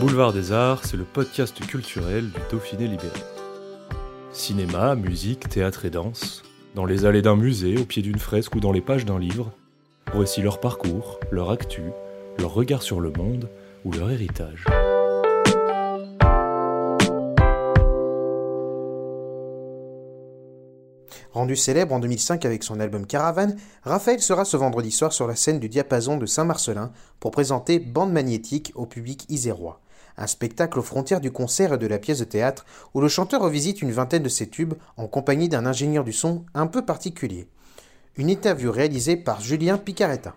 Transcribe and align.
Boulevard 0.00 0.32
des 0.32 0.52
Arts, 0.52 0.84
c'est 0.84 0.96
le 0.96 1.02
podcast 1.02 1.58
culturel 1.66 2.30
du 2.30 2.38
Dauphiné 2.52 2.86
libéré. 2.86 3.18
Cinéma, 4.32 4.94
musique, 4.94 5.48
théâtre 5.48 5.86
et 5.86 5.90
danse, 5.90 6.44
dans 6.76 6.84
les 6.84 7.04
allées 7.04 7.22
d'un 7.22 7.34
musée, 7.34 7.76
au 7.76 7.84
pied 7.84 8.00
d'une 8.00 8.20
fresque 8.20 8.54
ou 8.54 8.60
dans 8.60 8.70
les 8.70 8.80
pages 8.80 9.04
d'un 9.04 9.18
livre, 9.18 9.50
voici 10.14 10.40
leur 10.40 10.60
parcours, 10.60 11.18
leur 11.32 11.50
actu, 11.50 11.82
leur 12.38 12.54
regard 12.54 12.82
sur 12.82 13.00
le 13.00 13.10
monde 13.10 13.48
ou 13.84 13.90
leur 13.90 14.12
héritage. 14.12 14.66
Rendu 21.32 21.56
célèbre 21.56 21.94
en 21.94 21.98
2005 21.98 22.44
avec 22.44 22.62
son 22.62 22.78
album 22.78 23.04
Caravane, 23.04 23.56
Raphaël 23.82 24.20
sera 24.20 24.44
ce 24.44 24.56
vendredi 24.56 24.92
soir 24.92 25.12
sur 25.12 25.26
la 25.26 25.34
scène 25.34 25.58
du 25.58 25.68
Diapason 25.68 26.18
de 26.18 26.26
Saint-Marcelin 26.26 26.92
pour 27.18 27.32
présenter 27.32 27.80
Bande 27.80 28.12
magnétique 28.12 28.72
au 28.76 28.86
public 28.86 29.24
isérois. 29.28 29.80
Un 30.20 30.26
spectacle 30.26 30.80
aux 30.80 30.82
frontières 30.82 31.20
du 31.20 31.30
concert 31.30 31.74
et 31.74 31.78
de 31.78 31.86
la 31.86 32.00
pièce 32.00 32.18
de 32.18 32.24
théâtre 32.24 32.66
où 32.92 33.00
le 33.00 33.06
chanteur 33.06 33.40
revisite 33.40 33.82
une 33.82 33.92
vingtaine 33.92 34.24
de 34.24 34.28
ses 34.28 34.48
tubes 34.48 34.74
en 34.96 35.06
compagnie 35.06 35.48
d'un 35.48 35.64
ingénieur 35.64 36.02
du 36.02 36.12
son 36.12 36.44
un 36.54 36.66
peu 36.66 36.84
particulier. 36.84 37.46
Une 38.16 38.28
interview 38.28 38.72
réalisée 38.72 39.16
par 39.16 39.40
Julien 39.40 39.78
Picaretta. 39.78 40.34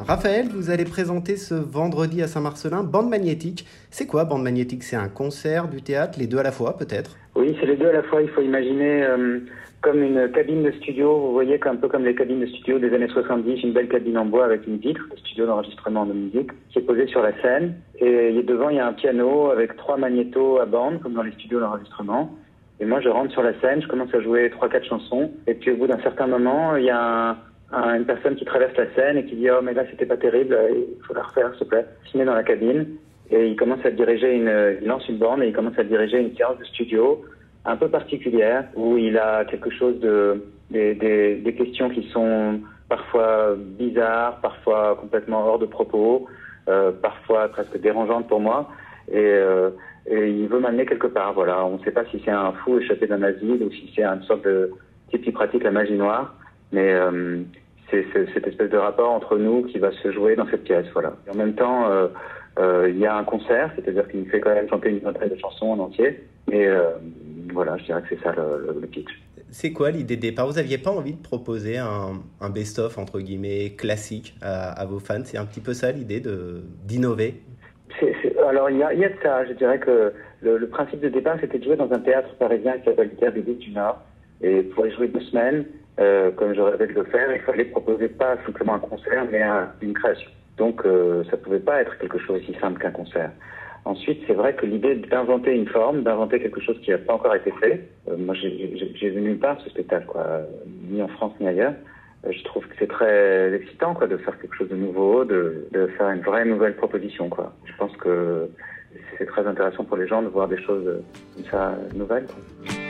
Raphaël, 0.00 0.48
vous 0.48 0.70
allez 0.70 0.86
présenter 0.86 1.36
ce 1.36 1.52
vendredi 1.52 2.22
à 2.22 2.28
Saint-Marcelin 2.28 2.82
Bande 2.82 3.10
Magnétique. 3.10 3.66
C'est 3.90 4.06
quoi 4.06 4.24
Bande 4.24 4.42
Magnétique? 4.42 4.82
C'est 4.82 4.96
un 4.96 5.10
concert, 5.10 5.68
du 5.68 5.82
théâtre, 5.82 6.18
les 6.18 6.26
deux 6.26 6.38
à 6.38 6.42
la 6.42 6.52
fois 6.52 6.78
peut-être? 6.78 7.18
Oui, 7.38 7.56
c'est 7.60 7.66
les 7.66 7.76
deux 7.76 7.86
à 7.86 7.92
la 7.92 8.02
fois. 8.02 8.20
Il 8.20 8.28
faut 8.30 8.42
imaginer 8.42 9.04
euh, 9.04 9.38
comme 9.80 10.02
une 10.02 10.28
cabine 10.32 10.64
de 10.64 10.72
studio, 10.72 11.16
vous 11.20 11.32
voyez, 11.32 11.60
un 11.64 11.76
peu 11.76 11.86
comme 11.86 12.04
les 12.04 12.16
cabines 12.16 12.40
de 12.40 12.46
studio 12.46 12.80
des 12.80 12.92
années 12.92 13.06
70, 13.06 13.62
une 13.62 13.72
belle 13.72 13.86
cabine 13.86 14.18
en 14.18 14.24
bois 14.24 14.46
avec 14.46 14.66
une 14.66 14.78
vitre, 14.78 15.02
le 15.08 15.16
studio 15.18 15.46
d'enregistrement 15.46 16.04
de 16.04 16.14
musique, 16.14 16.50
qui 16.70 16.80
est 16.80 16.82
posée 16.82 17.06
sur 17.06 17.22
la 17.22 17.30
scène. 17.40 17.76
Et 18.00 18.42
devant, 18.42 18.70
il 18.70 18.76
y 18.76 18.80
a 18.80 18.88
un 18.88 18.92
piano 18.92 19.52
avec 19.52 19.76
trois 19.76 19.96
magnétos 19.96 20.58
à 20.58 20.66
bande, 20.66 21.00
comme 21.00 21.14
dans 21.14 21.22
les 21.22 21.30
studios 21.30 21.60
d'enregistrement. 21.60 22.36
Et 22.80 22.84
moi, 22.84 23.00
je 23.00 23.08
rentre 23.08 23.30
sur 23.30 23.44
la 23.44 23.54
scène, 23.60 23.82
je 23.82 23.86
commence 23.86 24.12
à 24.12 24.20
jouer 24.20 24.50
trois, 24.50 24.68
quatre 24.68 24.86
chansons. 24.86 25.30
Et 25.46 25.54
puis, 25.54 25.70
au 25.70 25.76
bout 25.76 25.86
d'un 25.86 26.00
certain 26.00 26.26
moment, 26.26 26.74
il 26.74 26.86
y 26.86 26.90
a 26.90 27.36
un, 27.70 27.94
une 27.94 28.04
personne 28.04 28.34
qui 28.34 28.46
traverse 28.46 28.76
la 28.76 28.92
scène 28.96 29.16
et 29.16 29.24
qui 29.24 29.36
dit 29.36 29.48
oh 29.48 29.60
mais 29.62 29.74
là 29.74 29.84
c'était 29.90 30.06
pas 30.06 30.16
terrible, 30.16 30.58
il 30.70 31.04
faut 31.04 31.14
la 31.14 31.22
refaire 31.22 31.50
s'il 31.50 31.66
te 31.66 31.70
plaît. 31.70 31.86
Il 32.06 32.10
se 32.10 32.18
met 32.18 32.24
dans 32.24 32.34
la 32.34 32.42
cabine 32.42 32.86
et 33.30 33.48
il 33.48 33.56
commence 33.56 33.84
à 33.84 33.90
diriger 33.90 34.34
une, 34.34 34.78
il 34.80 34.86
lance 34.86 35.08
une 35.08 35.18
borne 35.18 35.42
et 35.42 35.48
il 35.48 35.52
commence 35.52 35.78
à 35.78 35.84
diriger 35.84 36.18
une 36.18 36.34
séance 36.36 36.58
de 36.58 36.64
studio 36.64 37.24
un 37.64 37.76
peu 37.76 37.88
particulière 37.88 38.64
où 38.74 38.96
il 38.96 39.18
a 39.18 39.44
quelque 39.44 39.70
chose 39.70 39.98
de 40.00 40.44
des, 40.70 40.94
des, 40.94 41.36
des 41.36 41.54
questions 41.54 41.88
qui 41.88 42.08
sont 42.10 42.60
parfois 42.88 43.54
bizarres, 43.56 44.40
parfois 44.40 44.96
complètement 45.00 45.46
hors 45.46 45.58
de 45.58 45.66
propos, 45.66 46.26
euh, 46.68 46.92
parfois 46.92 47.48
presque 47.48 47.78
dérangeantes 47.80 48.28
pour 48.28 48.40
moi 48.40 48.68
et, 49.10 49.16
euh, 49.16 49.70
et 50.06 50.28
il 50.28 50.48
veut 50.48 50.60
m'amener 50.60 50.86
quelque 50.86 51.06
part. 51.06 51.32
Voilà, 51.34 51.64
on 51.64 51.78
ne 51.78 51.84
sait 51.84 51.90
pas 51.90 52.04
si 52.06 52.20
c'est 52.24 52.30
un 52.30 52.52
fou 52.52 52.78
échappé 52.78 53.06
d'un 53.06 53.22
asile 53.22 53.62
ou 53.62 53.70
si 53.70 53.92
c'est 53.94 54.04
une 54.04 54.22
sorte 54.22 54.44
de 54.44 54.70
type 55.10 55.22
qui 55.22 55.32
pratique 55.32 55.62
la 55.62 55.70
magie 55.70 55.96
noire. 55.96 56.34
Mais 56.72 56.92
euh, 56.92 57.38
c'est 57.90 58.06
cette 58.34 58.46
espèce 58.46 58.70
de 58.70 58.76
rapport 58.76 59.10
entre 59.10 59.38
nous 59.38 59.62
qui 59.64 59.78
va 59.78 59.90
se 59.92 60.12
jouer 60.12 60.36
dans 60.36 60.46
cette 60.48 60.64
pièce, 60.64 60.86
voilà. 60.92 61.14
Et 61.26 61.30
en 61.30 61.34
même 61.34 61.54
temps, 61.54 61.90
euh, 61.90 62.08
il 62.58 62.98
y 62.98 63.06
a 63.06 63.16
un 63.16 63.24
concert, 63.24 63.70
c'est-à-dire 63.76 64.08
qu'il 64.08 64.28
fait 64.28 64.40
quand 64.40 64.54
même 64.54 64.68
chanter 64.68 64.90
une 64.90 64.98
vingtaine 64.98 65.28
de 65.28 65.36
chansons 65.36 65.66
en 65.66 65.78
entier. 65.78 66.24
Et 66.50 66.66
euh, 66.66 66.90
voilà, 67.52 67.76
je 67.78 67.84
dirais 67.84 68.02
que 68.02 68.08
c'est 68.10 68.22
ça 68.22 68.32
le, 68.32 68.66
le, 68.66 68.80
le 68.80 68.86
pitch. 68.86 69.10
C'est 69.50 69.72
quoi 69.72 69.90
l'idée 69.90 70.16
de 70.16 70.20
départ? 70.20 70.46
Vous 70.46 70.56
n'aviez 70.56 70.78
pas 70.78 70.90
envie 70.90 71.14
de 71.14 71.22
proposer 71.22 71.78
un, 71.78 72.20
un 72.40 72.50
best-of, 72.50 72.98
entre 72.98 73.20
guillemets, 73.20 73.70
classique 73.76 74.34
à, 74.42 74.72
à 74.72 74.84
vos 74.84 74.98
fans? 74.98 75.24
C'est 75.24 75.38
un 75.38 75.46
petit 75.46 75.60
peu 75.60 75.72
ça 75.72 75.90
l'idée 75.92 76.22
d'innover? 76.84 77.40
Alors, 78.46 78.70
il 78.70 78.78
y 78.78 78.82
a, 78.82 78.92
y 78.92 79.04
a 79.04 79.08
de 79.08 79.14
ça. 79.22 79.46
Je 79.46 79.52
dirais 79.54 79.78
que 79.78 80.12
le, 80.42 80.58
le 80.58 80.68
principe 80.68 81.00
de 81.00 81.08
départ, 81.08 81.36
c'était 81.40 81.58
de 81.58 81.64
jouer 81.64 81.76
dans 81.76 81.90
un 81.92 81.98
théâtre 81.98 82.34
parisien 82.38 82.78
qui 82.78 82.84
s'appelle 82.84 83.10
le 83.10 83.16
Théâtre 83.16 83.38
du 83.38 83.70
Nord. 83.70 84.02
Et 84.40 84.62
pour 84.62 84.86
y 84.86 84.92
jouer 84.92 85.08
deux 85.08 85.20
semaines, 85.20 85.64
euh, 85.98 86.30
comme 86.30 86.54
je 86.54 86.60
rêvais 86.60 86.86
de 86.86 86.92
le 86.92 87.04
faire, 87.04 87.34
il 87.34 87.40
fallait 87.40 87.64
proposer 87.64 88.08
pas 88.08 88.36
simplement 88.44 88.74
un 88.74 88.80
concert, 88.80 89.26
mais 89.30 89.42
un, 89.42 89.70
une 89.80 89.94
création. 89.94 90.30
Donc 90.58 90.84
euh, 90.84 91.24
ça 91.30 91.36
pouvait 91.36 91.60
pas 91.60 91.80
être 91.80 91.96
quelque 91.98 92.18
chose 92.18 92.42
aussi 92.42 92.54
simple 92.60 92.80
qu'un 92.80 92.90
concert. 92.90 93.30
Ensuite, 93.84 94.20
c'est 94.26 94.34
vrai 94.34 94.54
que 94.54 94.66
l'idée 94.66 94.96
d'inventer 94.96 95.54
une 95.54 95.68
forme, 95.68 96.02
d'inventer 96.02 96.40
quelque 96.40 96.60
chose 96.60 96.78
qui 96.82 96.90
n'a 96.90 96.98
pas 96.98 97.14
encore 97.14 97.34
été 97.34 97.50
fait, 97.52 97.88
euh, 98.08 98.16
moi 98.18 98.34
j'ai 98.34 99.08
vu 99.10 99.20
nulle 99.20 99.38
part 99.38 99.58
ce 99.62 99.70
spectacle, 99.70 100.06
quoi, 100.06 100.42
ni 100.90 101.00
en 101.00 101.08
France 101.08 101.32
ni 101.40 101.48
ailleurs. 101.48 101.74
Euh, 102.26 102.32
je 102.32 102.44
trouve 102.44 102.66
que 102.66 102.74
c'est 102.78 102.88
très 102.88 103.54
excitant 103.54 103.94
quoi, 103.94 104.06
de 104.06 104.16
faire 104.18 104.38
quelque 104.40 104.56
chose 104.56 104.68
de 104.68 104.76
nouveau, 104.76 105.24
de, 105.24 105.68
de 105.72 105.86
faire 105.96 106.10
une 106.10 106.22
vraie 106.22 106.44
nouvelle 106.44 106.74
proposition. 106.76 107.28
Quoi. 107.28 107.52
Je 107.64 107.72
pense 107.78 107.96
que 107.96 108.50
c'est 109.16 109.26
très 109.26 109.46
intéressant 109.46 109.84
pour 109.84 109.96
les 109.96 110.08
gens 110.08 110.22
de 110.22 110.28
voir 110.28 110.48
des 110.48 110.60
choses 110.62 111.02
comme 111.34 111.44
ça 111.44 111.74
nouvelles. 111.94 112.26
Quoi. 112.26 112.87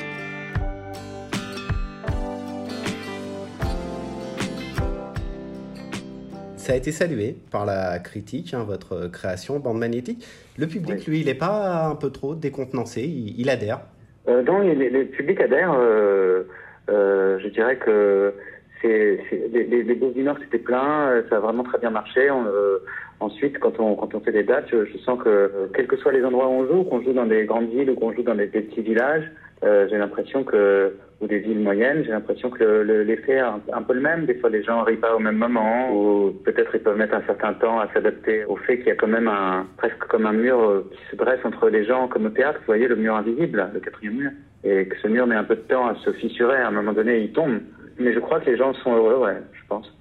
Ça 6.69 6.75
a 6.75 6.77
été 6.77 6.93
salué 6.93 7.35
par 7.51 7.65
la 7.65 7.99
critique, 7.99 8.53
hein, 8.53 8.63
votre 8.63 9.11
création, 9.11 9.59
bande 9.59 9.79
magnétique. 9.79 10.27
Le 10.59 10.67
public, 10.67 10.99
oui. 10.99 11.05
lui, 11.13 11.21
il 11.21 11.27
n'est 11.27 11.33
pas 11.33 11.87
un 11.87 11.95
peu 11.95 12.11
trop 12.11 12.35
décontenancé, 12.35 13.05
il, 13.05 13.41
il 13.41 13.49
adhère? 13.49 13.81
Euh, 14.29 14.43
Non, 14.43 14.59
le 14.59 15.05
public 15.05 15.41
adhère. 15.41 15.73
Euh, 15.73 16.43
euh, 16.91 17.39
je 17.39 17.49
dirais 17.49 17.77
que 17.79 18.35
c'est, 18.83 19.19
les, 19.51 19.65
les, 19.65 19.83
les 19.83 19.95
du 19.95 20.23
Nord, 20.23 20.37
c'était 20.43 20.59
plein, 20.59 21.23
ça 21.31 21.37
a 21.37 21.41
vraiment 21.41 21.63
très 21.63 21.79
bien 21.79 21.89
marché. 21.89 22.31
On, 22.31 22.45
euh, 22.45 22.81
ensuite, 23.21 23.59
quand 23.61 23.81
on, 23.81 23.95
quand 23.95 24.15
on 24.15 24.21
fait 24.21 24.33
des 24.33 24.43
dates, 24.45 24.67
je, 24.71 24.85
je, 24.85 24.99
sens 24.99 25.19
que, 25.25 25.71
quels 25.75 25.87
que 25.87 25.97
soient 25.97 26.13
les 26.13 26.23
endroits 26.23 26.49
où 26.49 26.53
on 26.53 26.67
joue, 26.67 26.85
qu'on 26.85 27.01
joue 27.01 27.15
dans 27.15 27.25
des 27.25 27.47
grandes 27.47 27.71
villes 27.71 27.89
ou 27.89 27.95
qu'on 27.95 28.13
joue 28.13 28.23
dans 28.23 28.35
des, 28.35 28.49
des 28.49 28.61
petits 28.61 28.83
villages, 28.83 29.25
j'ai 29.63 29.97
l'impression 29.97 30.45
que 30.45 30.93
ou 31.21 31.27
des 31.27 31.41
villes 31.41 31.59
moyennes, 31.59 32.05
j'ai 32.05 32.13
l'impression 32.13 32.49
que 32.49 32.63
l'effet 33.03 33.35
le, 33.35 33.39
est 33.39 33.73
un, 33.73 33.83
peu 33.83 33.93
le 33.93 34.01
même. 34.01 34.27
Des 34.27 34.35
fois, 34.35 34.51
les 34.51 34.63
gens 34.63 34.77
n'arrivent 34.77 35.01
pas 35.01 35.17
au 35.17 35.19
même 35.19 35.37
moment, 35.37 35.93
ou 35.93 36.31
peut-être 36.45 36.75
ils 36.75 36.81
peuvent 36.81 36.97
mettre 36.97 37.15
un 37.15 37.23
certain 37.23 37.55
temps 37.55 37.81
à 37.81 37.93
s'adapter 37.93 38.45
au 38.45 38.57
fait 38.57 38.79
qu'il 38.79 38.87
y 38.87 38.93
a 38.93 38.95
quand 38.95 39.09
même 39.09 39.27
un, 39.27 39.67
presque 39.77 39.99
comme 40.09 40.27
un 40.27 40.33
mur 40.33 40.61
euh, 40.61 40.91
qui 40.93 41.11
se 41.11 41.17
dresse 41.17 41.41
entre 41.45 41.69
les 41.71 41.85
gens, 41.85 42.07
comme 42.07 42.27
au 42.27 42.31
théâtre, 42.31 42.61
vous 42.61 42.67
voyez, 42.67 42.87
le 42.87 42.97
mur 42.97 43.17
invisible, 43.17 43.69
le 43.75 43.81
quatrième 43.81 44.15
mur. 44.15 44.31
Et 44.63 44.87
que 44.87 44.97
ce 45.03 45.09
mur 45.09 45.27
met 45.27 45.35
un 45.35 45.45
peu 45.45 45.57
de 45.57 45.63
temps 45.63 45.89
à 45.89 45.97
se 45.97 46.13
fissurer, 46.13 46.57
à 46.57 46.69
un 46.69 46.73
moment 46.73 46.93
donné, 46.93 47.19
il 47.19 47.33
tombe. 47.33 47.61
Mais 47.99 48.13
je 48.13 48.21
crois 48.21 48.39
que 48.41 48.51
les 48.51 48.57
gens 48.57 48.73
sont 48.75 48.95
heureux, 48.95 49.17
ouais, 49.25 49.39
je 49.53 49.67
pense. 49.69 49.93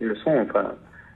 Ils 0.00 0.06
le 0.06 0.16
sont, 0.16 0.36
enfin, 0.38 0.74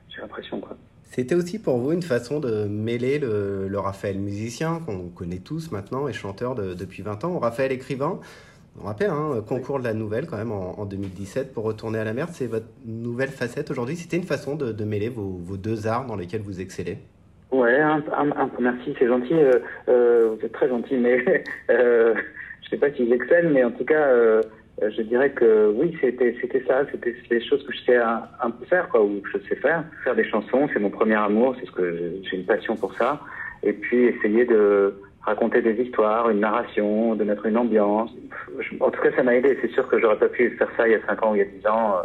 j'ai 0.09 0.21
l'impression. 0.21 0.60
C'était 1.04 1.34
aussi 1.34 1.59
pour 1.59 1.78
vous 1.78 1.93
une 1.93 2.03
façon 2.03 2.41
de 2.41 2.65
mêler 2.65 3.19
le, 3.19 3.78
Raphaël 3.78 4.19
musicien, 4.19 4.81
qu'on 4.84 5.09
connaît 5.09 5.38
tous 5.38 5.71
maintenant, 5.71 6.09
et 6.09 6.12
chanteur 6.12 6.54
de, 6.54 6.75
depuis 6.75 7.03
20 7.03 7.25
ans, 7.25 7.34
au 7.34 7.38
Raphaël 7.38 7.72
écrivain. 7.72 8.21
On 8.83 8.87
rappelle, 8.87 9.11
hein, 9.11 9.43
concours 9.47 9.78
de 9.78 9.84
la 9.84 9.95
nouvelle 9.95 10.27
quand 10.27 10.37
même 10.37 10.53
en, 10.53 10.78
en, 10.78 10.84
2017 10.84 11.53
pour 11.53 11.65
retourner 11.65 11.99
à 11.99 12.05
la 12.05 12.13
mer, 12.13 12.28
c'est 12.28 12.47
votre 12.47 12.67
nouvelle 12.84 13.31
facette 13.31 13.71
aujourd'hui. 13.71 13.97
C'était 13.97 14.17
une 14.17 14.25
façon 14.25 14.55
de, 14.55 14.73
de 14.73 14.84
mêler 14.84 15.09
vos, 15.09 15.39
vos, 15.43 15.57
deux 15.57 15.87
arts 15.87 16.07
dans 16.07 16.17
lesquels 16.17 16.43
vous 16.43 16.61
excellez. 16.61 16.99
Ouais, 17.51 17.81
un, 17.81 18.03
un, 18.13 18.31
un, 18.33 18.51
merci, 18.61 18.95
c'est 18.99 19.07
gentil. 19.07 19.34
Euh, 19.34 19.61
euh, 19.89 20.34
vous 20.37 20.45
êtes 20.45 20.53
très 20.53 20.69
gentil, 20.69 20.97
mais 20.97 21.25
euh, 21.71 22.15
je 22.63 22.69
sais 22.69 22.77
pas 22.77 22.91
si 22.93 23.09
j'excelle, 23.09 23.49
mais 23.49 23.65
en 23.65 23.71
tout 23.71 23.84
cas, 23.84 24.09
euh, 24.09 24.43
je 24.81 25.03
dirais 25.03 25.31
que 25.31 25.73
oui, 25.75 25.97
c'était 26.01 26.37
c'était 26.41 26.63
ça, 26.67 26.83
c'était 26.91 27.15
les 27.31 27.41
choses 27.47 27.65
que 27.65 27.73
je 27.73 27.81
sais 27.84 27.97
un, 27.97 28.25
un, 28.43 28.51
peu 28.51 28.67
faire, 28.67 28.89
quoi, 28.91 29.03
ou 29.03 29.21
que 29.21 29.39
je 29.39 29.49
sais 29.49 29.57
faire. 29.57 29.84
Faire 30.05 30.15
des 30.15 30.28
chansons, 30.28 30.69
c'est 30.73 30.81
mon 30.81 30.91
premier 30.91 31.15
amour, 31.15 31.57
c'est 31.59 31.67
ce 31.67 31.73
que 31.73 32.21
j'ai 32.23 32.37
une 32.37 32.45
passion 32.45 32.77
pour 32.77 32.95
ça. 32.97 33.21
Et 33.63 33.73
puis 33.73 34.05
essayer 34.05 34.45
de 34.45 35.01
raconter 35.27 35.61
des 35.61 35.75
histoires, 35.83 36.31
une 36.31 36.41
narration, 36.41 37.15
de 37.17 37.25
mettre 37.25 37.45
une 37.47 37.59
ambiance. 37.59 38.11
En 38.81 38.91
tout 38.91 39.03
cas, 39.03 39.11
ça 39.15 39.23
m'a 39.23 39.34
aidé. 39.34 39.59
C'est 39.61 39.71
sûr 39.73 39.87
que 39.89 40.01
j'aurais 40.01 40.19
pas 40.19 40.28
pu 40.28 40.57
faire 40.57 40.71
ça 40.77 40.89
il 40.89 40.93
y 40.93 40.95
a 40.95 41.05
5 41.07 41.23
ans 41.25 41.33
ou 41.33 41.34
il 41.34 41.39
y 41.39 41.43
a 41.43 41.45
10 41.45 41.67
ans. 41.67 41.97
Euh, 41.97 42.03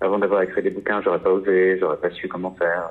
avant 0.00 0.18
d'avoir 0.18 0.40
écrit 0.42 0.62
des 0.62 0.70
bouquins, 0.70 1.02
j'aurais 1.02 1.18
pas 1.18 1.30
osé, 1.30 1.76
j'aurais 1.78 1.98
pas 1.98 2.10
su 2.10 2.26
comment 2.28 2.54
faire. 2.58 2.90